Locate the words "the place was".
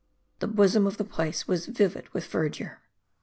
0.97-1.67